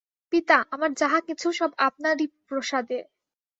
[0.33, 2.99] পিতা, আমার যাহা কিছু সব আপনারই প্রসাদে।